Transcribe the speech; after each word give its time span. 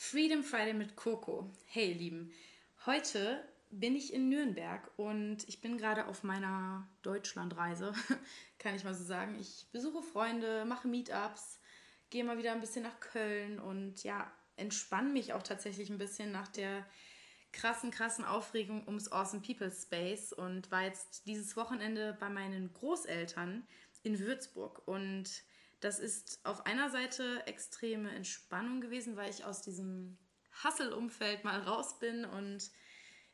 Freedom 0.00 0.44
Friday 0.44 0.74
mit 0.74 0.94
Coco. 0.94 1.50
Hey, 1.66 1.90
ihr 1.90 1.96
Lieben. 1.96 2.32
Heute 2.86 3.44
bin 3.70 3.96
ich 3.96 4.14
in 4.14 4.28
Nürnberg 4.28 4.88
und 4.96 5.38
ich 5.48 5.60
bin 5.60 5.76
gerade 5.76 6.06
auf 6.06 6.22
meiner 6.22 6.88
Deutschlandreise, 7.02 7.92
kann 8.60 8.76
ich 8.76 8.84
mal 8.84 8.94
so 8.94 9.02
sagen. 9.02 9.36
Ich 9.40 9.66
besuche 9.72 10.04
Freunde, 10.04 10.64
mache 10.66 10.86
Meetups, 10.86 11.58
gehe 12.10 12.22
mal 12.22 12.38
wieder 12.38 12.52
ein 12.52 12.60
bisschen 12.60 12.84
nach 12.84 13.00
Köln 13.00 13.58
und 13.58 14.04
ja, 14.04 14.32
entspanne 14.56 15.08
mich 15.10 15.32
auch 15.32 15.42
tatsächlich 15.42 15.90
ein 15.90 15.98
bisschen 15.98 16.30
nach 16.30 16.46
der 16.46 16.86
krassen, 17.52 17.90
krassen 17.90 18.24
Aufregung 18.24 18.86
ums 18.86 19.10
Awesome 19.10 19.42
People 19.42 19.72
Space 19.72 20.32
und 20.32 20.70
war 20.70 20.84
jetzt 20.84 21.26
dieses 21.26 21.56
Wochenende 21.56 22.16
bei 22.20 22.30
meinen 22.30 22.72
Großeltern 22.72 23.66
in 24.04 24.20
Würzburg 24.20 24.80
und 24.86 25.42
das 25.80 25.98
ist 25.98 26.40
auf 26.44 26.66
einer 26.66 26.90
Seite 26.90 27.46
extreme 27.46 28.10
Entspannung 28.14 28.80
gewesen, 28.80 29.16
weil 29.16 29.30
ich 29.30 29.44
aus 29.44 29.62
diesem 29.62 30.18
Hustle-Umfeld 30.64 31.44
mal 31.44 31.60
raus 31.60 31.98
bin 31.98 32.24
und 32.24 32.70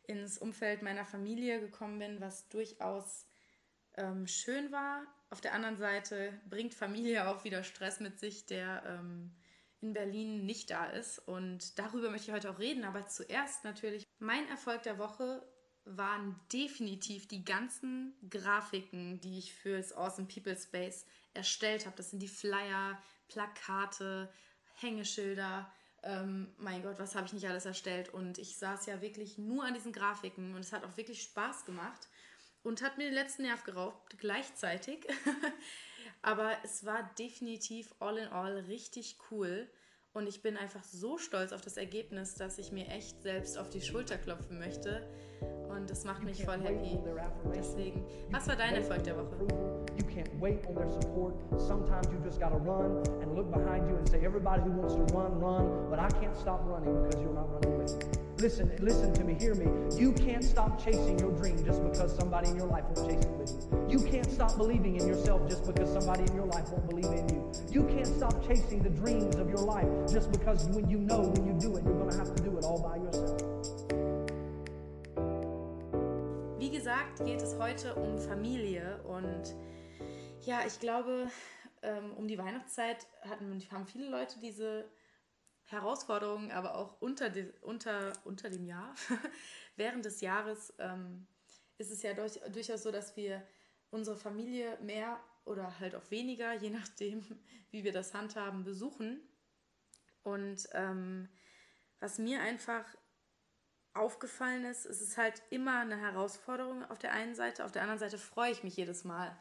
ins 0.06 0.38
Umfeld 0.38 0.82
meiner 0.82 1.06
Familie 1.06 1.60
gekommen 1.60 1.98
bin, 1.98 2.20
was 2.20 2.48
durchaus 2.48 3.26
ähm, 3.96 4.26
schön 4.26 4.70
war. 4.70 5.06
Auf 5.30 5.40
der 5.40 5.54
anderen 5.54 5.78
Seite 5.78 6.38
bringt 6.48 6.74
Familie 6.74 7.28
auch 7.28 7.44
wieder 7.44 7.64
Stress 7.64 8.00
mit 8.00 8.20
sich, 8.20 8.46
der 8.46 8.82
ähm, 8.86 9.34
in 9.80 9.92
Berlin 9.92 10.44
nicht 10.44 10.70
da 10.70 10.86
ist. 10.86 11.18
Und 11.18 11.78
darüber 11.78 12.10
möchte 12.10 12.30
ich 12.30 12.34
heute 12.34 12.50
auch 12.50 12.58
reden. 12.58 12.84
Aber 12.84 13.06
zuerst 13.06 13.64
natürlich, 13.64 14.04
mein 14.18 14.46
Erfolg 14.48 14.82
der 14.82 14.98
Woche 14.98 15.46
waren 15.84 16.38
definitiv 16.52 17.28
die 17.28 17.44
ganzen 17.44 18.14
Grafiken, 18.30 19.20
die 19.20 19.38
ich 19.38 19.54
für 19.54 19.76
das 19.76 19.92
Awesome 19.92 20.28
People 20.28 20.56
Space 20.56 21.06
erstellt 21.34 21.86
habe. 21.86 21.96
Das 21.96 22.10
sind 22.10 22.20
die 22.20 22.28
Flyer, 22.28 23.00
Plakate, 23.28 24.32
Hängeschilder. 24.76 25.70
Ähm, 26.02 26.52
mein 26.58 26.82
Gott, 26.82 26.98
was 26.98 27.14
habe 27.14 27.26
ich 27.26 27.32
nicht 27.32 27.48
alles 27.48 27.66
erstellt? 27.66 28.12
Und 28.12 28.38
ich 28.38 28.56
saß 28.56 28.86
ja 28.86 29.00
wirklich 29.00 29.38
nur 29.38 29.64
an 29.64 29.74
diesen 29.74 29.92
Grafiken 29.92 30.54
und 30.54 30.60
es 30.60 30.72
hat 30.72 30.84
auch 30.84 30.96
wirklich 30.96 31.22
Spaß 31.22 31.64
gemacht 31.64 32.08
und 32.62 32.82
hat 32.82 32.98
mir 32.98 33.04
den 33.04 33.14
letzten 33.14 33.42
Nerv 33.42 33.64
geraubt 33.64 34.18
gleichzeitig. 34.18 35.06
Aber 36.22 36.56
es 36.64 36.84
war 36.84 37.02
definitiv 37.18 37.94
all 38.00 38.18
in 38.18 38.28
all 38.28 38.58
richtig 38.60 39.18
cool. 39.30 39.68
Und 40.14 40.28
ich 40.28 40.42
bin 40.42 40.56
einfach 40.56 40.84
so 40.84 41.18
stolz 41.18 41.52
auf 41.52 41.60
das 41.60 41.76
Ergebnis, 41.76 42.36
dass 42.36 42.58
ich 42.58 42.70
mir 42.70 42.86
echt 42.86 43.20
selbst 43.22 43.58
auf 43.58 43.68
die 43.68 43.80
Schulter 43.80 44.16
klopfen 44.16 44.60
möchte. 44.60 45.04
Und 45.68 45.90
das 45.90 46.04
macht 46.04 46.22
mich 46.22 46.44
voll 46.44 46.60
happy. 46.60 47.00
Deswegen, 47.52 48.06
was 48.30 48.46
war 48.46 48.54
dein 48.54 48.76
Erfolg 48.76 49.02
der 49.02 49.16
Woche? 49.16 49.36
You 49.96 50.06
can't 50.06 50.30
wait 50.40 50.64
on 50.68 50.76
their 50.76 50.88
support. 50.88 51.34
Sometimes 51.58 52.06
you 52.12 52.20
just 52.24 52.38
gotta 52.38 52.56
run 52.56 53.02
and 53.22 53.34
look 53.34 53.50
behind 53.50 53.88
you 53.90 53.96
and 53.96 54.08
say, 54.08 54.24
everybody 54.24 54.62
who 54.62 54.70
wants 54.70 54.94
to 54.94 55.02
run, 55.16 55.40
run. 55.40 55.90
But 55.90 55.98
I 55.98 56.08
can't 56.20 56.36
stop 56.36 56.64
running 56.64 56.94
because 57.02 57.20
you're 57.20 57.34
not 57.34 57.50
running 57.50 57.76
with 57.76 57.98
me. 57.98 58.23
Listen, 58.44 58.70
listen 58.78 59.10
to 59.14 59.24
me, 59.24 59.32
hear 59.40 59.54
me. 59.54 59.64
You 59.98 60.12
can't 60.12 60.44
stop 60.44 60.78
chasing 60.84 61.18
your 61.18 61.32
dream 61.32 61.64
just 61.64 61.82
because 61.82 62.14
somebody 62.14 62.50
in 62.50 62.56
your 62.56 62.66
life 62.66 62.84
won't 62.90 63.08
chase 63.08 63.24
it 63.24 63.30
with 63.38 63.48
you. 63.50 63.86
You 63.88 64.04
can't 64.04 64.30
stop 64.30 64.58
believing 64.58 65.00
in 65.00 65.08
yourself 65.08 65.48
just 65.48 65.64
because 65.64 65.90
somebody 65.90 66.24
in 66.24 66.34
your 66.36 66.44
life 66.44 66.68
won't 66.68 66.86
believe 66.86 67.06
in 67.06 67.26
you. 67.30 67.50
You 67.70 67.84
can't 67.84 68.06
stop 68.06 68.46
chasing 68.46 68.82
the 68.82 68.90
dreams 68.90 69.36
of 69.36 69.48
your 69.48 69.64
life 69.64 69.88
just 70.12 70.30
because 70.30 70.66
when 70.66 70.90
you 70.90 70.98
know 70.98 71.20
when 71.20 71.46
you 71.46 71.54
do 71.58 71.74
it, 71.78 71.84
you're 71.84 71.98
going 71.98 72.10
to 72.10 72.18
have 72.18 72.34
to 72.34 72.42
do 72.42 72.58
it 72.58 72.64
all 72.66 72.82
by 72.82 72.96
yourself. 72.96 73.40
Wie 76.58 76.70
gesagt, 76.70 77.24
geht 77.24 77.40
es 77.40 77.56
heute 77.58 77.94
um 77.94 78.18
Familie 78.18 79.00
und 79.04 79.54
ja, 80.42 80.58
ich 80.66 80.78
glaube, 80.80 81.28
ähm, 81.80 82.12
um 82.18 82.28
die 82.28 82.36
Weihnachtszeit 82.36 83.06
hatten, 83.22 83.58
haben 83.72 83.86
viele 83.86 84.10
Leute 84.10 84.38
diese 84.38 84.84
Herausforderungen, 85.74 86.50
aber 86.50 86.76
auch 86.76 87.00
unter, 87.00 87.30
de, 87.30 87.52
unter, 87.60 88.12
unter 88.24 88.50
dem 88.50 88.64
Jahr, 88.64 88.94
während 89.76 90.04
des 90.04 90.20
Jahres 90.20 90.72
ähm, 90.78 91.26
ist 91.78 91.90
es 91.90 92.02
ja 92.02 92.14
durch, 92.14 92.40
durchaus 92.52 92.82
so, 92.82 92.90
dass 92.90 93.16
wir 93.16 93.46
unsere 93.90 94.16
Familie 94.16 94.78
mehr 94.80 95.20
oder 95.44 95.78
halt 95.78 95.94
auch 95.94 96.10
weniger, 96.10 96.54
je 96.54 96.70
nachdem, 96.70 97.24
wie 97.70 97.84
wir 97.84 97.92
das 97.92 98.14
handhaben, 98.14 98.64
besuchen. 98.64 99.20
Und 100.22 100.68
ähm, 100.72 101.28
was 102.00 102.18
mir 102.18 102.40
einfach 102.40 102.84
aufgefallen 103.92 104.64
ist, 104.64 104.86
es 104.86 105.00
ist 105.00 105.16
halt 105.16 105.42
immer 105.50 105.80
eine 105.80 105.96
Herausforderung 105.96 106.84
auf 106.90 106.98
der 106.98 107.12
einen 107.12 107.34
Seite, 107.34 107.64
auf 107.64 107.72
der 107.72 107.82
anderen 107.82 108.00
Seite 108.00 108.18
freue 108.18 108.50
ich 108.50 108.64
mich 108.64 108.76
jedes 108.76 109.04
Mal. 109.04 109.36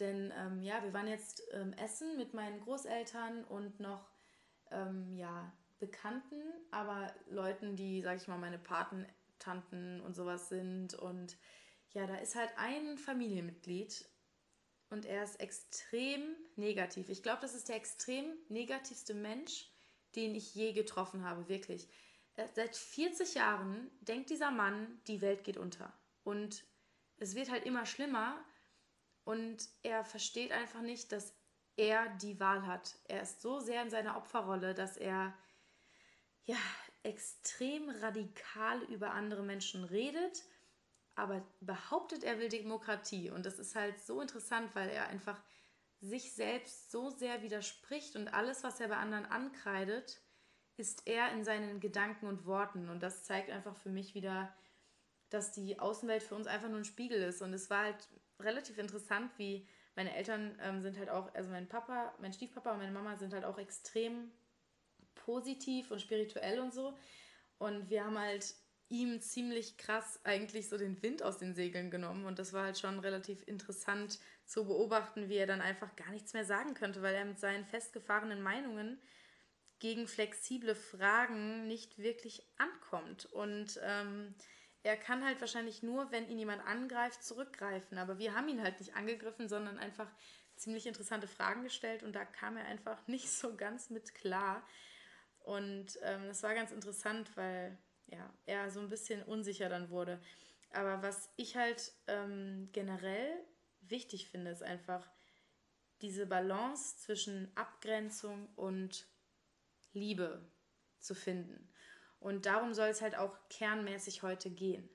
Denn 0.00 0.32
ähm, 0.36 0.62
ja, 0.62 0.82
wir 0.82 0.92
waren 0.92 1.08
jetzt 1.08 1.42
ähm, 1.52 1.72
essen 1.72 2.16
mit 2.16 2.34
meinen 2.34 2.60
Großeltern 2.60 3.44
und 3.44 3.80
noch 3.80 4.10
ähm, 4.70 5.14
ja, 5.14 5.52
Bekannten, 5.78 6.42
aber 6.70 7.12
Leuten, 7.28 7.76
die, 7.76 8.02
sag 8.02 8.16
ich 8.16 8.28
mal, 8.28 8.38
meine 8.38 8.58
Patentanten 8.58 10.00
und 10.00 10.14
sowas 10.14 10.48
sind. 10.48 10.94
Und 10.94 11.36
ja, 11.90 12.06
da 12.06 12.16
ist 12.16 12.34
halt 12.34 12.50
ein 12.56 12.98
Familienmitglied 12.98 14.08
und 14.90 15.04
er 15.04 15.24
ist 15.24 15.40
extrem 15.40 16.36
negativ. 16.56 17.08
Ich 17.08 17.22
glaube, 17.22 17.40
das 17.42 17.54
ist 17.54 17.68
der 17.68 17.76
extrem 17.76 18.26
negativste 18.48 19.14
Mensch, 19.14 19.70
den 20.14 20.34
ich 20.34 20.54
je 20.54 20.72
getroffen 20.72 21.24
habe, 21.24 21.48
wirklich. 21.48 21.88
Seit 22.54 22.76
40 22.76 23.34
Jahren 23.34 23.90
denkt 24.00 24.30
dieser 24.30 24.50
Mann, 24.50 25.00
die 25.06 25.20
Welt 25.22 25.42
geht 25.44 25.56
unter. 25.56 25.92
Und 26.22 26.64
es 27.16 27.34
wird 27.34 27.50
halt 27.50 27.64
immer 27.64 27.86
schlimmer 27.86 28.44
und 29.24 29.68
er 29.82 30.04
versteht 30.04 30.52
einfach 30.52 30.82
nicht, 30.82 31.12
dass 31.12 31.34
er 31.76 32.08
die 32.16 32.38
Wahl 32.38 32.66
hat. 32.66 32.98
Er 33.04 33.22
ist 33.22 33.40
so 33.40 33.58
sehr 33.58 33.82
in 33.82 33.90
seiner 33.90 34.16
Opferrolle, 34.16 34.74
dass 34.74 34.96
er 34.96 35.34
ja 36.46 36.56
extrem 37.02 37.88
radikal 37.88 38.82
über 38.84 39.12
andere 39.12 39.42
Menschen 39.42 39.84
redet, 39.84 40.44
aber 41.14 41.46
behauptet, 41.60 42.24
er 42.24 42.38
will 42.38 42.48
Demokratie. 42.48 43.30
Und 43.30 43.46
das 43.46 43.58
ist 43.58 43.74
halt 43.76 44.00
so 44.00 44.20
interessant, 44.20 44.74
weil 44.74 44.88
er 44.88 45.08
einfach 45.08 45.40
sich 46.00 46.34
selbst 46.34 46.90
so 46.90 47.10
sehr 47.10 47.42
widerspricht 47.42 48.16
und 48.16 48.28
alles, 48.28 48.64
was 48.64 48.80
er 48.80 48.88
bei 48.88 48.96
anderen 48.96 49.26
ankreidet, 49.26 50.20
ist 50.76 51.06
er 51.06 51.32
in 51.32 51.44
seinen 51.44 51.80
Gedanken 51.80 52.26
und 52.26 52.44
Worten. 52.44 52.90
Und 52.90 53.02
das 53.02 53.24
zeigt 53.24 53.50
einfach 53.50 53.76
für 53.76 53.88
mich 53.88 54.14
wieder, 54.14 54.54
dass 55.30 55.52
die 55.52 55.78
Außenwelt 55.78 56.22
für 56.22 56.34
uns 56.34 56.46
einfach 56.46 56.68
nur 56.68 56.78
ein 56.78 56.84
Spiegel 56.84 57.22
ist. 57.22 57.40
Und 57.40 57.54
es 57.54 57.70
war 57.70 57.84
halt 57.84 58.08
relativ 58.40 58.78
interessant, 58.78 59.32
wie 59.38 59.66
meine 59.94 60.14
Eltern 60.14 60.58
ähm, 60.60 60.82
sind 60.82 60.98
halt 60.98 61.08
auch, 61.08 61.34
also 61.34 61.48
mein 61.50 61.68
Papa, 61.68 62.14
mein 62.20 62.32
Stiefpapa 62.32 62.72
und 62.72 62.78
meine 62.78 62.92
Mama 62.92 63.16
sind 63.16 63.32
halt 63.32 63.44
auch 63.44 63.58
extrem 63.58 64.30
positiv 65.16 65.90
und 65.90 66.00
spirituell 66.00 66.60
und 66.60 66.72
so. 66.72 66.96
Und 67.58 67.90
wir 67.90 68.04
haben 68.04 68.18
halt 68.18 68.54
ihm 68.88 69.20
ziemlich 69.20 69.78
krass 69.78 70.20
eigentlich 70.22 70.68
so 70.68 70.78
den 70.78 71.02
Wind 71.02 71.22
aus 71.22 71.38
den 71.38 71.54
Segeln 71.54 71.90
genommen. 71.90 72.24
Und 72.24 72.38
das 72.38 72.52
war 72.52 72.64
halt 72.64 72.78
schon 72.78 73.00
relativ 73.00 73.46
interessant 73.48 74.20
zu 74.44 74.64
beobachten, 74.64 75.28
wie 75.28 75.36
er 75.36 75.46
dann 75.46 75.60
einfach 75.60 75.96
gar 75.96 76.10
nichts 76.10 76.32
mehr 76.34 76.44
sagen 76.44 76.74
könnte, 76.74 77.02
weil 77.02 77.14
er 77.14 77.24
mit 77.24 77.40
seinen 77.40 77.64
festgefahrenen 77.64 78.42
Meinungen 78.42 79.00
gegen 79.78 80.06
flexible 80.06 80.74
Fragen 80.74 81.66
nicht 81.66 81.98
wirklich 81.98 82.42
ankommt. 82.56 83.26
Und 83.26 83.80
ähm, 83.82 84.34
er 84.82 84.96
kann 84.96 85.24
halt 85.24 85.40
wahrscheinlich 85.40 85.82
nur, 85.82 86.12
wenn 86.12 86.28
ihn 86.28 86.38
jemand 86.38 86.64
angreift, 86.64 87.24
zurückgreifen. 87.24 87.98
Aber 87.98 88.18
wir 88.18 88.34
haben 88.34 88.48
ihn 88.48 88.62
halt 88.62 88.78
nicht 88.78 88.94
angegriffen, 88.94 89.48
sondern 89.48 89.78
einfach 89.78 90.08
ziemlich 90.56 90.86
interessante 90.86 91.28
Fragen 91.28 91.64
gestellt 91.64 92.02
und 92.02 92.14
da 92.14 92.24
kam 92.24 92.56
er 92.56 92.66
einfach 92.66 92.98
nicht 93.06 93.30
so 93.30 93.56
ganz 93.56 93.90
mit 93.90 94.14
klar. 94.14 94.66
Und 95.46 95.96
ähm, 96.02 96.26
das 96.26 96.42
war 96.42 96.54
ganz 96.54 96.72
interessant, 96.72 97.36
weil 97.36 97.78
ja, 98.06 98.34
er 98.46 98.68
so 98.68 98.80
ein 98.80 98.88
bisschen 98.88 99.22
unsicher 99.22 99.68
dann 99.68 99.90
wurde. 99.90 100.20
Aber 100.70 101.02
was 101.02 101.30
ich 101.36 101.56
halt 101.56 101.92
ähm, 102.08 102.68
generell 102.72 103.32
wichtig 103.80 104.28
finde, 104.28 104.50
ist 104.50 104.64
einfach 104.64 105.08
diese 106.00 106.26
Balance 106.26 106.98
zwischen 106.98 107.56
Abgrenzung 107.56 108.48
und 108.56 109.06
Liebe 109.92 110.50
zu 110.98 111.14
finden. 111.14 111.72
Und 112.18 112.46
darum 112.46 112.74
soll 112.74 112.88
es 112.88 113.00
halt 113.00 113.16
auch 113.16 113.38
kernmäßig 113.48 114.24
heute 114.24 114.50
gehen. 114.50 114.90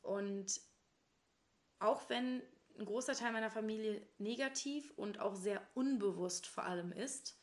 Und 0.00 0.62
auch 1.78 2.08
wenn 2.08 2.42
ein 2.78 2.86
großer 2.86 3.12
Teil 3.12 3.32
meiner 3.32 3.50
Familie 3.50 4.00
negativ 4.16 4.94
und 4.96 5.20
auch 5.20 5.34
sehr 5.34 5.60
unbewusst 5.74 6.46
vor 6.46 6.64
allem 6.64 6.90
ist, 6.90 7.38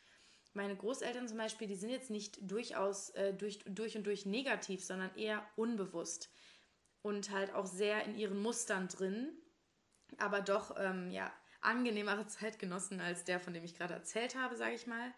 meine 0.53 0.75
Großeltern 0.75 1.27
zum 1.27 1.37
Beispiel, 1.37 1.67
die 1.67 1.75
sind 1.75 1.89
jetzt 1.89 2.09
nicht 2.09 2.39
durchaus 2.41 3.09
äh, 3.11 3.33
durch, 3.33 3.59
durch 3.65 3.95
und 3.95 4.05
durch 4.05 4.25
negativ, 4.25 4.83
sondern 4.83 5.15
eher 5.15 5.45
unbewusst 5.55 6.29
und 7.01 7.31
halt 7.31 7.53
auch 7.53 7.65
sehr 7.65 8.03
in 8.05 8.15
ihren 8.15 8.41
Mustern 8.41 8.87
drin, 8.87 9.31
aber 10.17 10.41
doch 10.41 10.75
ähm, 10.77 11.09
ja 11.11 11.31
angenehmere 11.61 12.27
Zeitgenossen 12.27 12.99
als 12.99 13.23
der, 13.23 13.39
von 13.39 13.53
dem 13.53 13.63
ich 13.63 13.75
gerade 13.75 13.93
erzählt 13.93 14.35
habe, 14.35 14.55
sage 14.55 14.75
ich 14.75 14.87
mal. 14.87 15.13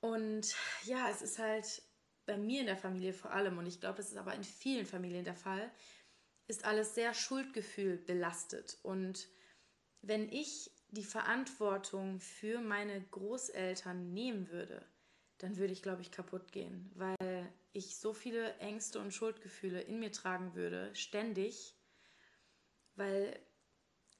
Und 0.00 0.54
ja, 0.84 1.08
es 1.10 1.22
ist 1.22 1.38
halt 1.38 1.82
bei 2.26 2.36
mir 2.36 2.60
in 2.60 2.66
der 2.66 2.76
Familie 2.76 3.12
vor 3.12 3.32
allem, 3.32 3.58
und 3.58 3.66
ich 3.66 3.80
glaube, 3.80 3.96
das 3.96 4.10
ist 4.10 4.16
aber 4.16 4.34
in 4.34 4.44
vielen 4.44 4.86
Familien 4.86 5.24
der 5.24 5.36
Fall, 5.36 5.70
ist 6.48 6.64
alles 6.64 6.94
sehr 6.94 7.14
Schuldgefühl 7.14 7.98
belastet. 7.98 8.78
Und 8.82 9.28
wenn 10.02 10.28
ich 10.28 10.70
die 10.92 11.04
Verantwortung 11.04 12.20
für 12.20 12.60
meine 12.60 13.00
Großeltern 13.00 14.12
nehmen 14.12 14.48
würde, 14.50 14.86
dann 15.38 15.56
würde 15.56 15.72
ich, 15.72 15.82
glaube 15.82 16.02
ich, 16.02 16.12
kaputt 16.12 16.52
gehen, 16.52 16.90
weil 16.94 17.50
ich 17.72 17.96
so 17.96 18.12
viele 18.12 18.54
Ängste 18.58 19.00
und 19.00 19.12
Schuldgefühle 19.12 19.80
in 19.80 19.98
mir 19.98 20.12
tragen 20.12 20.54
würde, 20.54 20.94
ständig, 20.94 21.74
weil 22.94 23.40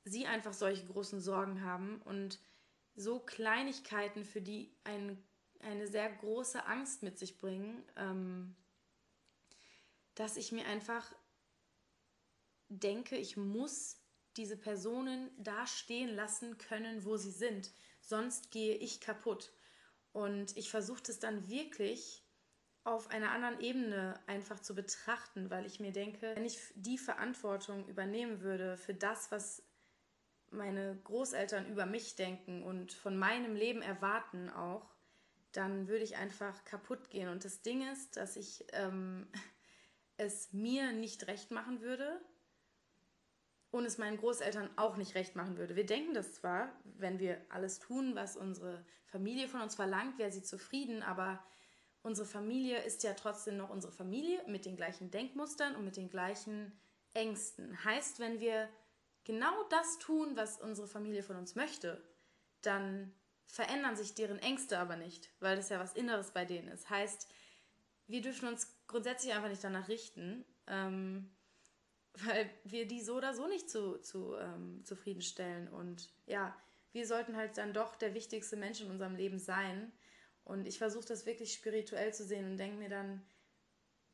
sie 0.04 0.26
einfach 0.26 0.54
solche 0.54 0.86
großen 0.86 1.20
Sorgen 1.20 1.62
haben 1.62 2.00
und 2.02 2.40
so 2.94 3.20
Kleinigkeiten, 3.20 4.24
für 4.24 4.40
die 4.40 4.74
ein, 4.84 5.22
eine 5.60 5.86
sehr 5.86 6.10
große 6.10 6.64
Angst 6.66 7.02
mit 7.02 7.18
sich 7.18 7.38
bringen, 7.38 7.84
ähm, 7.96 8.56
dass 10.14 10.38
ich 10.38 10.52
mir 10.52 10.66
einfach 10.66 11.14
denke, 12.68 13.16
ich 13.16 13.36
muss 13.36 14.01
diese 14.36 14.56
Personen 14.56 15.30
da 15.38 15.66
stehen 15.66 16.14
lassen 16.14 16.58
können, 16.58 17.04
wo 17.04 17.16
sie 17.16 17.30
sind. 17.30 17.70
Sonst 18.00 18.50
gehe 18.50 18.74
ich 18.74 19.00
kaputt. 19.00 19.52
Und 20.12 20.56
ich 20.56 20.70
versuche 20.70 21.02
es 21.08 21.18
dann 21.18 21.48
wirklich 21.48 22.22
auf 22.84 23.10
einer 23.10 23.30
anderen 23.30 23.60
Ebene 23.60 24.18
einfach 24.26 24.60
zu 24.60 24.74
betrachten, 24.74 25.50
weil 25.50 25.66
ich 25.66 25.78
mir 25.78 25.92
denke, 25.92 26.34
wenn 26.34 26.44
ich 26.44 26.58
die 26.74 26.98
Verantwortung 26.98 27.86
übernehmen 27.88 28.40
würde 28.40 28.76
für 28.76 28.94
das, 28.94 29.30
was 29.30 29.62
meine 30.50 30.96
Großeltern 31.04 31.66
über 31.68 31.86
mich 31.86 32.16
denken 32.16 32.62
und 32.62 32.92
von 32.92 33.16
meinem 33.16 33.54
Leben 33.54 33.82
erwarten 33.82 34.50
auch, 34.50 34.94
dann 35.52 35.86
würde 35.88 36.04
ich 36.04 36.16
einfach 36.16 36.64
kaputt 36.64 37.10
gehen. 37.10 37.28
Und 37.28 37.44
das 37.44 37.62
Ding 37.62 37.88
ist, 37.90 38.16
dass 38.16 38.36
ich 38.36 38.64
ähm, 38.72 39.28
es 40.16 40.52
mir 40.52 40.92
nicht 40.92 41.26
recht 41.26 41.50
machen 41.50 41.80
würde 41.80 42.20
und 43.72 43.86
es 43.86 43.98
meinen 43.98 44.18
Großeltern 44.18 44.70
auch 44.76 44.96
nicht 44.96 45.14
recht 45.16 45.34
machen 45.34 45.56
würde. 45.56 45.74
Wir 45.74 45.86
denken 45.86 46.14
das 46.14 46.34
zwar, 46.34 46.70
wenn 46.84 47.18
wir 47.18 47.40
alles 47.48 47.80
tun, 47.80 48.14
was 48.14 48.36
unsere 48.36 48.84
Familie 49.06 49.48
von 49.48 49.62
uns 49.62 49.74
verlangt, 49.74 50.18
wäre 50.18 50.30
sie 50.30 50.42
zufrieden, 50.42 51.02
aber 51.02 51.42
unsere 52.02 52.28
Familie 52.28 52.82
ist 52.82 53.02
ja 53.02 53.14
trotzdem 53.14 53.56
noch 53.56 53.70
unsere 53.70 53.92
Familie 53.92 54.42
mit 54.46 54.66
den 54.66 54.76
gleichen 54.76 55.10
Denkmustern 55.10 55.74
und 55.74 55.86
mit 55.86 55.96
den 55.96 56.10
gleichen 56.10 56.78
Ängsten. 57.14 57.82
Heißt, 57.82 58.20
wenn 58.20 58.40
wir 58.40 58.68
genau 59.24 59.64
das 59.70 59.98
tun, 59.98 60.36
was 60.36 60.60
unsere 60.60 60.86
Familie 60.86 61.22
von 61.22 61.36
uns 61.36 61.54
möchte, 61.54 62.02
dann 62.60 63.14
verändern 63.46 63.96
sich 63.96 64.14
deren 64.14 64.38
Ängste 64.38 64.78
aber 64.78 64.96
nicht, 64.96 65.30
weil 65.40 65.56
das 65.56 65.70
ja 65.70 65.80
was 65.80 65.94
Inneres 65.94 66.32
bei 66.32 66.44
denen 66.44 66.68
ist. 66.68 66.90
Heißt, 66.90 67.26
wir 68.06 68.20
dürfen 68.20 68.48
uns 68.48 68.76
grundsätzlich 68.86 69.32
einfach 69.32 69.48
nicht 69.48 69.64
danach 69.64 69.88
richten, 69.88 70.44
ähm, 70.66 71.34
weil 72.14 72.50
wir 72.64 72.86
die 72.86 73.02
so 73.02 73.16
oder 73.16 73.34
so 73.34 73.46
nicht 73.48 73.70
zu, 73.70 73.98
zu 74.00 74.36
ähm, 74.36 74.84
zufriedenstellen. 74.84 75.68
Und 75.68 76.10
ja, 76.26 76.56
wir 76.92 77.06
sollten 77.06 77.36
halt 77.36 77.56
dann 77.56 77.72
doch 77.72 77.96
der 77.96 78.14
wichtigste 78.14 78.56
Mensch 78.56 78.80
in 78.80 78.90
unserem 78.90 79.16
Leben 79.16 79.38
sein. 79.38 79.92
Und 80.44 80.66
ich 80.66 80.78
versuche 80.78 81.06
das 81.06 81.26
wirklich 81.26 81.52
spirituell 81.52 82.12
zu 82.12 82.24
sehen 82.24 82.50
und 82.50 82.58
denke 82.58 82.76
mir 82.76 82.88
dann, 82.88 83.22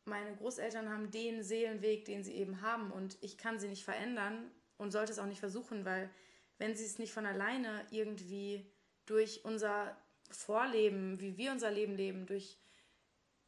meine 0.05 0.35
Großeltern 0.37 0.89
haben 0.89 1.11
den 1.11 1.43
Seelenweg, 1.43 2.05
den 2.05 2.25
sie 2.25 2.35
eben 2.35 2.63
haben 2.63 2.91
und 2.91 3.19
ich 3.21 3.37
kann 3.37 3.59
sie 3.59 3.69
nicht 3.69 3.85
verändern 3.85 4.51
und 4.79 4.91
sollte 4.91 5.13
es 5.13 5.19
auch 5.19 5.27
nicht 5.27 5.41
versuchen, 5.41 5.85
weil 5.85 6.11
wenn 6.57 6.75
sie 6.75 6.85
es 6.85 6.99
nicht 6.99 7.13
von 7.13 7.27
alleine 7.27 7.87
irgendwie 7.91 8.71
durch 9.07 9.45
unser 9.45 9.97
Vorleben, 10.31 11.21
wie 11.21 11.37
wir 11.37 11.53
unser 11.53 11.71
Leben 11.71 11.95
leben, 11.95 12.27
durch 12.27 12.59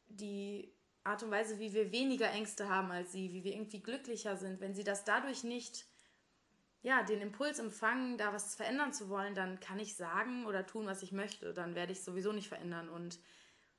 die 0.07 0.73
Art 1.03 1.23
und 1.23 1.31
Weise, 1.31 1.59
wie 1.59 1.73
wir 1.73 1.91
weniger 1.91 2.29
Ängste 2.31 2.69
haben 2.69 2.91
als 2.91 3.11
sie, 3.11 3.33
wie 3.33 3.43
wir 3.43 3.53
irgendwie 3.53 3.81
glücklicher 3.81 4.37
sind, 4.37 4.61
wenn 4.61 4.75
sie 4.75 4.83
das 4.83 5.03
dadurch 5.03 5.43
nicht, 5.43 5.85
ja, 6.83 7.03
den 7.03 7.21
Impuls 7.21 7.59
empfangen, 7.59 8.17
da 8.17 8.33
was 8.33 8.55
verändern 8.55 8.93
zu 8.93 9.09
wollen, 9.09 9.35
dann 9.35 9.59
kann 9.59 9.79
ich 9.79 9.95
sagen 9.95 10.45
oder 10.45 10.65
tun, 10.65 10.85
was 10.85 11.03
ich 11.03 11.11
möchte. 11.11 11.53
Dann 11.53 11.75
werde 11.75 11.91
ich 11.91 11.99
es 11.99 12.05
sowieso 12.05 12.31
nicht 12.33 12.49
verändern. 12.49 12.89
Und 12.89 13.19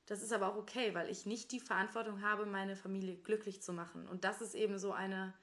das 0.05 0.21
ist 0.21 0.33
aber 0.33 0.49
auch 0.49 0.57
okay, 0.57 0.93
weil 0.93 1.09
ich 1.09 1.25
nicht 1.25 1.51
die 1.51 1.59
Verantwortung 1.59 2.21
habe, 2.21 2.45
meine 2.45 2.75
Familie 2.75 3.15
glücklich 3.15 3.61
zu 3.61 3.73
machen. 3.73 4.07
Und 4.07 4.23
das 4.23 4.41
ist 4.41 4.53
eben 4.53 4.77
so 4.77 4.91
eine 4.91 5.33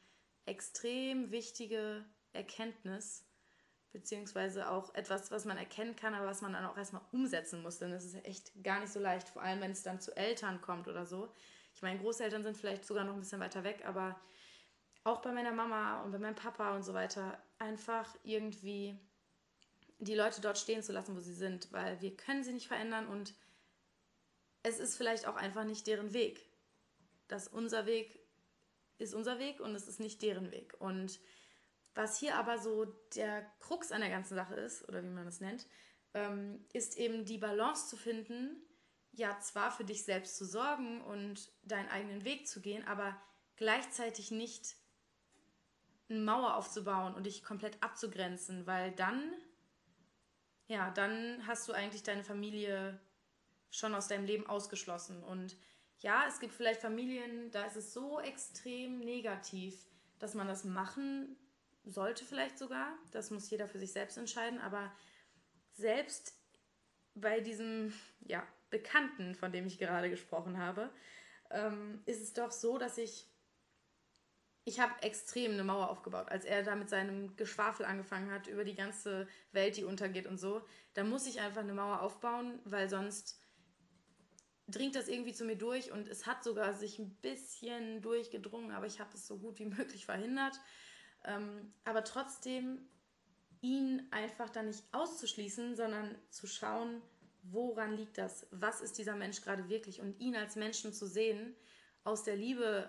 extrem 0.47 1.31
wichtige 1.31 2.05
Erkenntnis, 2.33 3.27
beziehungsweise 3.93 4.71
auch 4.71 4.95
etwas, 4.95 5.31
was 5.31 5.45
man 5.45 5.57
erkennen 5.57 5.97
kann, 5.97 6.15
aber 6.15 6.27
was 6.27 6.43
man 6.43 6.53
dann 6.53 6.65
auch 6.67 6.77
erstmal 6.77 7.03
umsetzen 7.13 7.63
muss. 7.63 7.79
Denn 7.79 7.91
das 7.91 8.05
ist 8.05 8.25
echt 8.25 8.53
gar 8.63 8.81
nicht 8.81 8.93
so 8.93 9.01
leicht, 9.01 9.29
vor 9.29 9.43
allem 9.43 9.61
wenn 9.61 9.73
es 9.73 9.83
dann 9.83 10.01
zu 10.01 10.17
Eltern 10.17 10.61
kommt 10.61 10.89
oder 10.89 11.07
so. 11.07 11.33
Ich 11.81 11.83
meine, 11.83 11.99
Großeltern 11.99 12.43
sind 12.43 12.59
vielleicht 12.59 12.85
sogar 12.85 13.05
noch 13.05 13.15
ein 13.15 13.21
bisschen 13.21 13.41
weiter 13.41 13.65
weg, 13.65 13.87
aber 13.87 14.21
auch 15.03 15.23
bei 15.23 15.33
meiner 15.33 15.51
Mama 15.51 16.03
und 16.03 16.13
bei 16.13 16.19
meinem 16.19 16.35
Papa 16.35 16.77
und 16.77 16.83
so 16.83 16.93
weiter, 16.93 17.43
einfach 17.59 18.15
irgendwie 18.23 19.01
die 19.99 20.15
Leute 20.15 20.43
dort 20.43 20.59
stehen 20.59 20.83
zu 20.83 20.93
lassen, 20.93 21.17
wo 21.17 21.21
sie 21.21 21.33
sind, 21.33 21.73
weil 21.73 21.99
wir 22.03 22.15
können 22.19 22.45
sie 22.45 22.53
nicht 22.53 22.69
verändern 22.69 23.09
und 23.09 23.33
es 24.63 24.79
ist 24.79 24.99
vielleicht 24.99 25.27
auch 25.27 25.37
einfach 25.37 25.65
nicht 25.65 25.87
deren 25.87 26.13
Weg. 26.13 26.45
Dass 27.29 27.49
unser 27.49 27.87
Weg 27.87 28.21
ist 28.99 29.15
unser 29.15 29.39
Weg 29.39 29.59
und 29.61 29.75
es 29.75 29.89
ist 29.89 30.01
nicht 30.01 30.21
deren 30.21 30.51
Weg. 30.51 30.79
Und 30.81 31.19
was 31.95 32.19
hier 32.19 32.35
aber 32.35 32.59
so 32.59 32.85
der 33.15 33.51
Krux 33.59 33.91
an 33.91 34.03
der 34.03 34.11
ganzen 34.11 34.35
Sache 34.35 34.57
ist, 34.57 34.87
oder 34.87 35.03
wie 35.03 35.09
man 35.09 35.27
es 35.27 35.41
nennt, 35.41 35.67
ähm, 36.13 36.63
ist 36.75 36.99
eben 36.99 37.25
die 37.25 37.39
Balance 37.39 37.89
zu 37.89 37.97
finden, 37.97 38.63
ja, 39.13 39.39
zwar 39.41 39.71
für 39.71 39.85
dich 39.85 40.05
selbst 40.05 40.37
zu 40.37 40.45
sorgen 40.45 41.03
und 41.03 41.51
deinen 41.63 41.89
eigenen 41.89 42.25
Weg 42.25 42.47
zu 42.49 42.61
gehen, 42.61 42.87
aber 42.87 43.21
gleichzeitig 43.57 44.31
nicht 44.31 44.77
eine 46.09 46.21
Mauer 46.21 46.57
aufzubauen 46.57 47.15
und 47.15 47.25
dich 47.25 47.43
komplett 47.43 47.83
abzugrenzen, 47.83 48.67
weil 48.67 48.93
dann, 48.93 49.33
ja, 50.67 50.91
dann 50.91 51.47
hast 51.47 51.69
du 51.69 51.73
eigentlich 51.73 52.03
deine 52.03 52.25
Familie 52.25 53.01
schon 53.71 53.95
aus 53.95 54.09
deinem 54.09 54.25
Leben 54.25 54.47
ausgeschlossen. 54.47 55.23
Und 55.23 55.57
ja, 56.01 56.25
es 56.27 56.41
gibt 56.41 56.55
vielleicht 56.55 56.81
Familien, 56.81 57.51
da 57.51 57.65
ist 57.65 57.77
es 57.77 57.93
so 57.93 58.21
extrem 58.21 59.01
negativ, 59.01 59.87
dass 60.19 60.35
man 60.35 60.49
das 60.49 60.65
machen 60.65 61.37
sollte 61.85 62.25
vielleicht 62.25 62.59
sogar. 62.59 62.93
Das 63.13 63.31
muss 63.31 63.51
jeder 63.51 63.69
für 63.69 63.79
sich 63.79 63.93
selbst 63.93 64.19
entscheiden. 64.19 64.61
Aber 64.61 64.93
selbst 65.73 66.35
bei 67.15 67.41
diesem 67.41 67.93
ja, 68.21 68.47
Bekannten, 68.71 69.35
von 69.35 69.53
dem 69.53 69.67
ich 69.67 69.79
gerade 69.79 70.11
gesprochen 70.11 70.59
habe, 70.59 70.91
ähm, 71.51 72.03
ist 72.07 72.23
es 72.23 72.33
doch 72.33 72.53
so, 72.53 72.79
dass 72.79 72.99
ich 72.99 73.27
ich 74.65 74.79
habe 74.79 75.03
extrem 75.03 75.53
eine 75.53 75.65
Mauer 75.65 75.89
aufgebaut, 75.89 76.29
als 76.29 76.45
er 76.45 76.63
da 76.63 76.77
mit 76.77 76.91
seinem 76.91 77.35
Geschwafel 77.37 77.87
angefangen 77.87 78.31
hat 78.31 78.47
über 78.47 78.63
die 78.63 78.75
ganze 78.75 79.27
Welt, 79.53 79.77
die 79.77 79.85
untergeht 79.85 80.27
und 80.27 80.39
so. 80.39 80.63
Da 80.95 81.03
muss 81.03 81.27
ich 81.27 81.41
einfach 81.41 81.63
eine 81.63 81.73
Mauer 81.73 82.03
aufbauen, 82.03 82.61
weil 82.65 82.89
sonst 82.89 83.41
dringt 84.69 84.95
das 84.95 85.09
irgendwie 85.09 85.33
zu 85.33 85.45
mir 85.45 85.57
durch 85.57 85.91
und 85.91 86.07
es 86.07 86.27
hat 86.27 86.45
sogar 86.45 86.75
sich 86.75 86.99
ein 86.99 87.17
bisschen 87.17 88.03
durchgedrungen, 88.03 88.71
aber 88.71 88.87
ich 88.87 89.01
habe 89.01 89.11
es 89.15 89.27
so 89.27 89.39
gut 89.39 89.59
wie 89.59 89.65
möglich 89.77 90.05
verhindert. 90.05 90.61
Ähm, 91.25 91.73
aber 91.85 92.05
trotzdem 92.05 92.87
ihn 93.63 94.07
einfach 94.11 94.51
dann 94.51 94.67
nicht 94.67 94.85
auszuschließen, 94.93 95.75
sondern 95.75 96.17
zu 96.31 96.47
schauen, 96.47 97.03
woran 97.43 97.97
liegt 97.97 98.19
das? 98.19 98.47
Was 98.51 98.81
ist 98.81 98.99
dieser 98.99 99.17
Mensch 99.17 99.41
gerade 99.43 99.69
wirklich? 99.69 100.01
Und 100.01 100.19
ihn 100.21 100.37
als 100.37 100.57
Menschen 100.57 100.93
zu 100.93 101.07
sehen, 101.07 101.55
aus 102.05 102.25
der 102.25 102.37
Liebe 102.37 102.89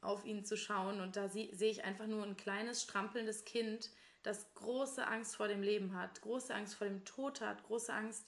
auf 0.00 0.24
ihn 0.24 0.44
zu 0.44 0.56
schauen. 0.56 1.00
Und 1.00 1.16
da 1.16 1.28
sehe 1.28 1.50
ich 1.52 1.84
einfach 1.84 2.06
nur 2.06 2.24
ein 2.24 2.36
kleines, 2.36 2.82
strampelndes 2.82 3.44
Kind, 3.44 3.90
das 4.22 4.52
große 4.54 5.06
Angst 5.06 5.36
vor 5.36 5.48
dem 5.48 5.62
Leben 5.62 5.94
hat, 5.94 6.20
große 6.22 6.54
Angst 6.54 6.74
vor 6.74 6.86
dem 6.86 7.04
Tod 7.04 7.40
hat, 7.40 7.62
große 7.64 7.92
Angst 7.92 8.26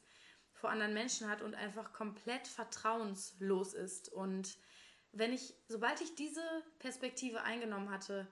vor 0.53 0.71
anderen 0.71 0.95
Menschen 0.95 1.29
hat 1.29 1.43
und 1.43 1.55
einfach 1.55 1.93
komplett 1.93 2.47
vertrauenslos 2.49 3.75
ist. 3.75 4.11
Und 4.11 4.57
wenn 5.13 5.33
ich, 5.33 5.55
sobald 5.69 6.01
ich 6.01 6.15
diese 6.15 6.43
Perspektive 6.79 7.43
eingenommen 7.43 7.91
hatte, 7.91 8.27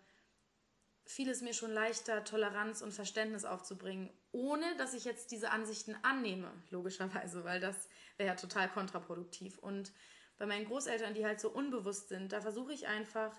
fiel 1.11 1.29
es 1.29 1.43
mir 1.43 1.55
schon 1.55 1.73
leichter, 1.73 2.25
Toleranz 2.25 2.83
und 2.83 2.93
Verständnis 2.93 3.45
aufzubringen, 3.45 4.11
ohne 4.33 4.76
dass 4.76 4.95
ich 4.95 5.05
jetzt 5.05 5.31
diese 5.33 5.50
Ansichten 5.50 5.97
annehme, 6.02 6.52
logischerweise, 6.71 7.45
weil 7.45 7.61
das 7.61 7.88
wäre 8.17 8.29
ja 8.29 8.37
total 8.37 8.71
kontraproduktiv. 8.71 9.59
Und 9.59 9.93
bei 10.38 10.47
meinen 10.47 10.67
Großeltern, 10.67 11.14
die 11.14 11.26
halt 11.26 11.40
so 11.40 11.50
unbewusst 11.50 12.09
sind, 12.09 12.33
da 12.33 12.40
versuche 12.40 12.73
ich 12.73 12.87
einfach, 12.87 13.37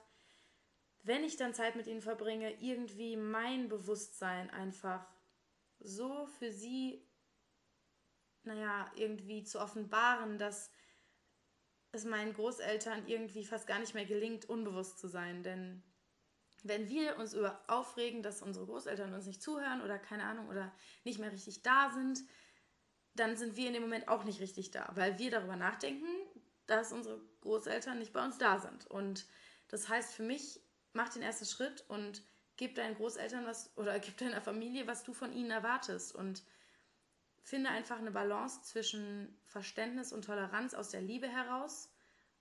wenn 1.03 1.23
ich 1.23 1.37
dann 1.37 1.53
Zeit 1.53 1.75
mit 1.75 1.87
ihnen 1.87 2.01
verbringe, 2.01 2.51
irgendwie 2.61 3.15
mein 3.15 3.69
Bewusstsein 3.69 4.49
einfach 4.49 5.07
so 5.79 6.27
für 6.39 6.51
sie 6.51 7.07
naja, 8.43 8.91
irgendwie 8.95 9.43
zu 9.43 9.59
offenbaren, 9.59 10.37
dass 10.37 10.71
es 11.91 12.05
meinen 12.05 12.33
Großeltern 12.33 13.07
irgendwie 13.07 13.45
fast 13.45 13.67
gar 13.67 13.79
nicht 13.79 13.93
mehr 13.93 14.05
gelingt, 14.05 14.45
unbewusst 14.45 14.99
zu 14.99 15.07
sein. 15.07 15.43
Denn 15.43 15.83
wenn 16.63 16.89
wir 16.89 17.17
uns 17.17 17.33
über 17.33 17.59
aufregen, 17.67 18.21
dass 18.23 18.41
unsere 18.41 18.65
Großeltern 18.65 19.13
uns 19.13 19.25
nicht 19.25 19.41
zuhören 19.41 19.81
oder 19.81 19.97
keine 19.97 20.23
Ahnung 20.23 20.47
oder 20.47 20.71
nicht 21.03 21.19
mehr 21.19 21.31
richtig 21.31 21.63
da 21.63 21.91
sind, 21.93 22.21
dann 23.15 23.35
sind 23.35 23.55
wir 23.55 23.67
in 23.67 23.73
dem 23.73 23.81
Moment 23.81 24.07
auch 24.07 24.23
nicht 24.23 24.39
richtig 24.39 24.71
da, 24.71 24.89
weil 24.95 25.19
wir 25.19 25.31
darüber 25.31 25.55
nachdenken, 25.55 26.07
dass 26.67 26.93
unsere 26.93 27.19
Großeltern 27.41 27.99
nicht 27.99 28.13
bei 28.13 28.23
uns 28.23 28.37
da 28.37 28.59
sind. 28.59 28.87
Und 28.87 29.25
das 29.67 29.89
heißt 29.89 30.13
für 30.13 30.23
mich, 30.23 30.61
mach 30.93 31.09
den 31.09 31.21
ersten 31.21 31.45
Schritt 31.45 31.83
und 31.89 32.23
gib 32.57 32.75
deinen 32.75 32.95
Großeltern 32.95 33.45
was 33.45 33.75
oder 33.77 33.99
gib 33.99 34.17
deiner 34.17 34.41
Familie, 34.41 34.87
was 34.87 35.03
du 35.03 35.13
von 35.13 35.33
ihnen 35.33 35.51
erwartest. 35.51 36.13
Und 36.13 36.43
finde 37.43 37.69
einfach 37.69 37.97
eine 37.97 38.11
Balance 38.11 38.61
zwischen 38.61 39.39
Verständnis 39.45 40.13
und 40.13 40.25
Toleranz 40.25 40.73
aus 40.73 40.89
der 40.89 41.01
Liebe 41.01 41.27
heraus, 41.27 41.91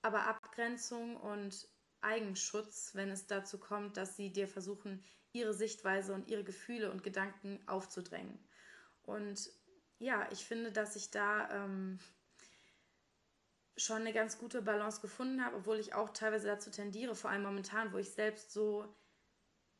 aber 0.03 0.27
Abgrenzung 0.27 1.17
und 1.17 1.69
Eigenschutz, 2.03 2.95
wenn 2.95 3.11
es 3.11 3.27
dazu 3.27 3.59
kommt, 3.59 3.97
dass 3.97 4.17
sie 4.17 4.33
dir 4.33 4.49
versuchen, 4.49 5.03
ihre 5.33 5.55
Sichtweise 5.55 6.13
und 6.13 6.29
ihre 6.29 6.45
Gefühle 6.45 6.91
und 6.91 7.03
Gedanken 7.03 7.61
aufzudrängen. 7.67 8.39
Und 9.03 9.51
ja, 9.99 10.29
ich 10.33 10.45
finde, 10.45 10.73
dass 10.73 10.97
ich 10.97 11.11
da 11.11 11.49
ähm, 11.51 11.99
schon 13.77 13.99
eine 13.99 14.13
ganz 14.13 14.39
gute 14.39 14.63
Balance 14.63 15.01
gefunden 15.01 15.45
habe, 15.45 15.57
obwohl 15.57 15.79
ich 15.79 15.95
auch 15.95 16.11
teilweise 16.11 16.47
dazu 16.47 16.71
tendiere, 16.71 17.15
vor 17.15 17.31
allem 17.31 17.43
momentan, 17.43 17.93
wo 17.93 17.99
ich 17.99 18.11
selbst 18.11 18.53
so 18.53 18.95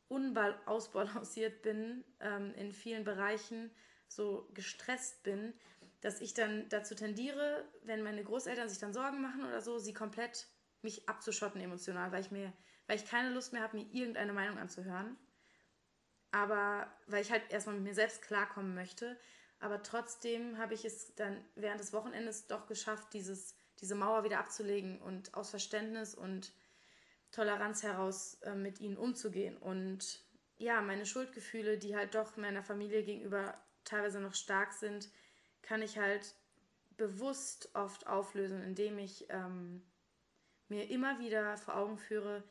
unausbalanciert 0.07 1.61
bin 1.63 2.03
ähm, 2.19 2.53
in 2.55 2.71
vielen 2.71 3.03
Bereichen, 3.03 3.71
so 4.07 4.49
gestresst 4.53 5.23
bin, 5.23 5.53
dass 6.01 6.19
ich 6.19 6.33
dann 6.33 6.67
dazu 6.69 6.95
tendiere, 6.95 7.63
wenn 7.83 8.01
meine 8.03 8.23
Großeltern 8.23 8.67
sich 8.67 8.79
dann 8.79 8.93
Sorgen 8.93 9.21
machen 9.21 9.45
oder 9.45 9.61
so, 9.61 9.77
sie 9.77 9.93
komplett 9.93 10.47
mich 10.83 11.07
abzuschotten 11.07 11.61
emotional, 11.61 12.11
weil 12.11 12.21
ich 12.21 12.31
mir, 12.31 12.53
weil 12.87 12.97
ich 12.97 13.05
keine 13.05 13.29
Lust 13.29 13.53
mehr 13.53 13.61
habe, 13.61 13.77
mir 13.77 13.85
irgendeine 13.91 14.33
Meinung 14.33 14.57
anzuhören. 14.57 15.17
Aber 16.31 16.91
weil 17.07 17.21
ich 17.21 17.31
halt 17.31 17.43
erstmal 17.51 17.75
mit 17.75 17.83
mir 17.83 17.93
selbst 17.93 18.21
klarkommen 18.21 18.73
möchte. 18.73 19.19
Aber 19.59 19.83
trotzdem 19.83 20.57
habe 20.57 20.73
ich 20.73 20.85
es 20.85 21.13
dann 21.15 21.43
während 21.55 21.79
des 21.79 21.93
Wochenendes 21.93 22.47
doch 22.47 22.65
geschafft, 22.65 23.13
dieses, 23.13 23.55
diese 23.79 23.95
Mauer 23.95 24.23
wieder 24.23 24.39
abzulegen 24.39 25.01
und 25.01 25.33
aus 25.35 25.49
Verständnis 25.51 26.15
und 26.15 26.53
Toleranz 27.31 27.83
heraus 27.83 28.35
äh, 28.41 28.55
mit 28.55 28.79
ihnen 28.79 28.97
umzugehen. 28.97 29.57
Und 29.57 30.25
ja, 30.57 30.81
meine 30.81 31.05
Schuldgefühle, 31.05 31.77
die 31.77 31.95
halt 31.95 32.15
doch 32.15 32.37
meiner 32.37 32.63
Familie 32.63 33.03
gegenüber 33.03 33.59
teilweise 33.83 34.19
noch 34.19 34.35
stark 34.35 34.73
sind, 34.73 35.09
kann 35.61 35.81
ich 35.81 35.97
halt 35.97 36.35
bewusst 36.97 37.69
oft 37.73 38.07
auflösen, 38.07 38.61
indem 38.61 38.99
ich 38.99 39.25
ähm, 39.29 39.83
mir 40.71 40.89
immer 40.89 41.19
wieder 41.19 41.55
vor 41.57 41.75
Augen 41.75 41.97
führe, 41.97 42.43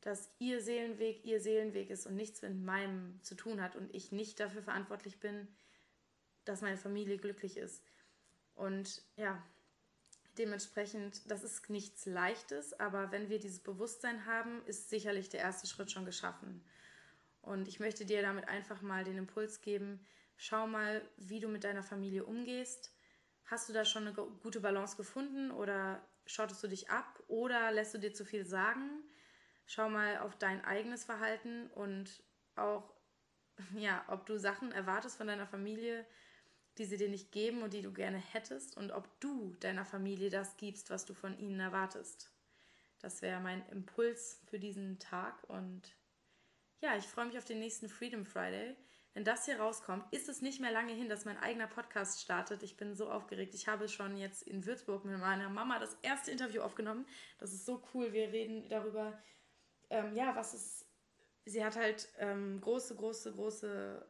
dass 0.00 0.30
ihr 0.38 0.62
Seelenweg 0.62 1.24
ihr 1.24 1.40
Seelenweg 1.40 1.90
ist 1.90 2.06
und 2.06 2.14
nichts 2.14 2.42
mit 2.42 2.54
meinem 2.54 3.18
zu 3.22 3.34
tun 3.34 3.60
hat 3.60 3.74
und 3.74 3.92
ich 3.94 4.12
nicht 4.12 4.38
dafür 4.38 4.62
verantwortlich 4.62 5.18
bin, 5.18 5.48
dass 6.44 6.60
meine 6.60 6.76
Familie 6.76 7.18
glücklich 7.18 7.56
ist. 7.56 7.82
Und 8.54 9.02
ja, 9.16 9.42
dementsprechend, 10.38 11.28
das 11.28 11.42
ist 11.42 11.68
nichts 11.70 12.06
Leichtes, 12.06 12.78
aber 12.78 13.10
wenn 13.10 13.28
wir 13.28 13.40
dieses 13.40 13.60
Bewusstsein 13.60 14.26
haben, 14.26 14.64
ist 14.66 14.90
sicherlich 14.90 15.28
der 15.28 15.40
erste 15.40 15.66
Schritt 15.66 15.90
schon 15.90 16.04
geschaffen. 16.04 16.64
Und 17.40 17.66
ich 17.66 17.80
möchte 17.80 18.04
dir 18.04 18.22
damit 18.22 18.48
einfach 18.48 18.82
mal 18.82 19.02
den 19.02 19.18
Impuls 19.18 19.60
geben, 19.62 20.06
Schau 20.44 20.66
mal, 20.66 21.02
wie 21.18 21.38
du 21.38 21.46
mit 21.46 21.62
deiner 21.62 21.84
Familie 21.84 22.24
umgehst. 22.24 22.92
Hast 23.44 23.68
du 23.68 23.72
da 23.72 23.84
schon 23.84 24.08
eine 24.08 24.12
gute 24.12 24.58
Balance 24.58 24.96
gefunden 24.96 25.52
oder 25.52 26.04
schottest 26.26 26.62
du 26.62 26.68
dich 26.68 26.90
ab 26.90 27.22
oder 27.28 27.70
lässt 27.72 27.94
du 27.94 27.98
dir 27.98 28.12
zu 28.12 28.24
viel 28.24 28.44
sagen? 28.44 29.02
Schau 29.66 29.88
mal 29.88 30.18
auf 30.18 30.36
dein 30.36 30.64
eigenes 30.64 31.04
Verhalten 31.04 31.68
und 31.70 32.22
auch, 32.56 32.94
ja, 33.76 34.04
ob 34.08 34.26
du 34.26 34.38
Sachen 34.38 34.72
erwartest 34.72 35.16
von 35.16 35.26
deiner 35.26 35.46
Familie, 35.46 36.06
die 36.78 36.84
sie 36.84 36.96
dir 36.96 37.08
nicht 37.08 37.32
geben 37.32 37.62
und 37.62 37.72
die 37.72 37.82
du 37.82 37.92
gerne 37.92 38.18
hättest 38.18 38.76
und 38.76 38.92
ob 38.92 39.20
du 39.20 39.54
deiner 39.60 39.84
Familie 39.84 40.30
das 40.30 40.56
gibst, 40.56 40.90
was 40.90 41.04
du 41.04 41.14
von 41.14 41.38
ihnen 41.38 41.60
erwartest. 41.60 42.30
Das 43.00 43.20
wäre 43.20 43.40
mein 43.40 43.66
Impuls 43.68 44.40
für 44.48 44.58
diesen 44.58 44.98
Tag 44.98 45.42
und 45.50 45.96
ja, 46.80 46.96
ich 46.96 47.04
freue 47.04 47.26
mich 47.26 47.38
auf 47.38 47.44
den 47.44 47.58
nächsten 47.58 47.88
Freedom 47.88 48.24
Friday 48.24 48.76
wenn 49.14 49.24
das 49.24 49.44
hier 49.44 49.60
rauskommt, 49.60 50.04
ist 50.10 50.28
es 50.28 50.40
nicht 50.40 50.60
mehr 50.60 50.72
lange 50.72 50.92
hin, 50.92 51.08
dass 51.08 51.26
mein 51.26 51.36
eigener 51.36 51.66
Podcast 51.66 52.20
startet. 52.20 52.62
Ich 52.62 52.76
bin 52.76 52.94
so 52.94 53.10
aufgeregt. 53.10 53.54
Ich 53.54 53.68
habe 53.68 53.88
schon 53.88 54.16
jetzt 54.16 54.42
in 54.42 54.64
Würzburg 54.64 55.04
mit 55.04 55.18
meiner 55.18 55.50
Mama 55.50 55.78
das 55.78 55.96
erste 56.00 56.30
Interview 56.30 56.62
aufgenommen. 56.62 57.06
Das 57.38 57.52
ist 57.52 57.66
so 57.66 57.82
cool. 57.92 58.12
Wir 58.12 58.28
reden 58.32 58.68
darüber, 58.70 59.18
ähm, 59.90 60.14
ja, 60.14 60.34
was 60.34 60.54
ist. 60.54 60.86
Sie 61.44 61.62
hat 61.64 61.76
halt 61.76 62.08
ähm, 62.18 62.60
große, 62.60 62.96
große, 62.96 63.32
große 63.32 64.06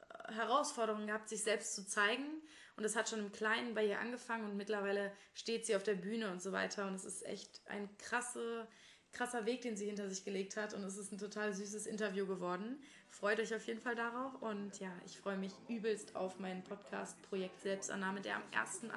äh, 0.00 0.32
Herausforderungen 0.32 1.06
gehabt, 1.06 1.28
sich 1.28 1.42
selbst 1.42 1.74
zu 1.74 1.86
zeigen. 1.86 2.42
Und 2.76 2.82
das 2.82 2.96
hat 2.96 3.08
schon 3.08 3.20
im 3.20 3.32
Kleinen 3.32 3.74
bei 3.74 3.86
ihr 3.86 4.00
angefangen 4.00 4.50
und 4.50 4.56
mittlerweile 4.56 5.12
steht 5.32 5.64
sie 5.64 5.76
auf 5.76 5.84
der 5.84 5.94
Bühne 5.94 6.30
und 6.30 6.42
so 6.42 6.52
weiter. 6.52 6.86
Und 6.86 6.94
es 6.94 7.04
ist 7.04 7.24
echt 7.24 7.62
ein 7.66 7.96
krasse, 7.96 8.68
krasser 9.14 9.46
Weg, 9.46 9.62
den 9.62 9.76
sie 9.76 9.86
hinter 9.86 10.08
sich 10.08 10.24
gelegt 10.24 10.56
hat. 10.56 10.74
Und 10.74 10.84
es 10.84 10.96
ist 10.98 11.12
ein 11.12 11.18
total 11.18 11.54
süßes 11.54 11.86
Interview 11.86 12.26
geworden. 12.26 12.78
Freut 13.08 13.40
euch 13.40 13.54
auf 13.54 13.66
jeden 13.66 13.80
Fall 13.80 13.94
darauf. 13.94 14.42
Und 14.42 14.78
ja, 14.80 14.90
ich 15.06 15.18
freue 15.18 15.36
mich 15.36 15.52
übelst 15.68 16.14
auf 16.16 16.38
mein 16.38 16.62
Podcast-Projekt 16.64 17.60
Selbstannahme, 17.62 18.20
der 18.20 18.36
am 18.36 18.42
1.8. 18.52 18.90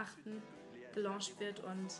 gelauncht 0.94 1.40
wird. 1.40 1.64
Und 1.64 1.94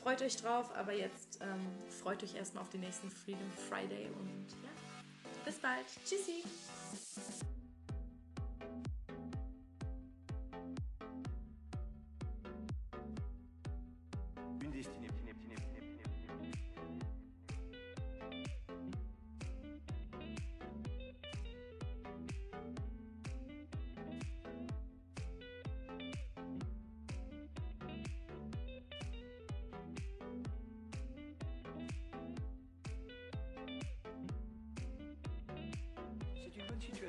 freut 0.00 0.22
euch 0.22 0.36
drauf. 0.36 0.74
Aber 0.76 0.92
jetzt 0.92 1.40
ähm, 1.42 1.66
freut 2.02 2.22
euch 2.22 2.34
erstmal 2.34 2.62
auf 2.62 2.70
den 2.70 2.80
nächsten 2.80 3.10
Freedom 3.10 3.50
Friday. 3.68 4.06
Und 4.18 4.46
ja, 4.62 5.44
bis 5.44 5.56
bald. 5.56 5.86
Tschüssi. 6.04 6.42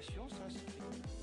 expression, 0.04 0.28
ça, 0.30 0.44
c'est... 0.50 1.23